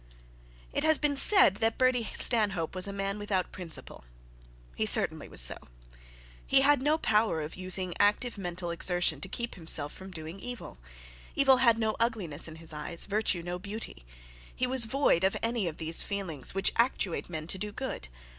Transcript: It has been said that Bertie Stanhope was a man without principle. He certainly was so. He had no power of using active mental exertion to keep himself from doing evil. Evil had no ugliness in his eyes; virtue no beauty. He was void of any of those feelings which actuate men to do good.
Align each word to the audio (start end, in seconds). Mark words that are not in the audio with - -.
It 0.73 0.83
has 0.83 0.97
been 0.97 1.15
said 1.15 1.57
that 1.57 1.77
Bertie 1.77 2.09
Stanhope 2.15 2.73
was 2.73 2.87
a 2.87 2.91
man 2.91 3.19
without 3.19 3.51
principle. 3.51 4.03
He 4.73 4.87
certainly 4.87 5.29
was 5.29 5.41
so. 5.41 5.57
He 6.43 6.61
had 6.61 6.81
no 6.81 6.97
power 6.97 7.39
of 7.43 7.55
using 7.55 7.93
active 7.99 8.35
mental 8.35 8.71
exertion 8.71 9.21
to 9.21 9.29
keep 9.29 9.53
himself 9.53 9.93
from 9.93 10.09
doing 10.09 10.39
evil. 10.39 10.79
Evil 11.35 11.57
had 11.57 11.77
no 11.77 11.95
ugliness 11.99 12.47
in 12.47 12.55
his 12.55 12.73
eyes; 12.73 13.05
virtue 13.05 13.43
no 13.43 13.59
beauty. 13.59 14.03
He 14.55 14.65
was 14.65 14.85
void 14.85 15.23
of 15.23 15.37
any 15.43 15.67
of 15.67 15.77
those 15.77 16.01
feelings 16.01 16.55
which 16.55 16.73
actuate 16.77 17.29
men 17.29 17.45
to 17.45 17.59
do 17.59 17.71
good. 17.71 18.07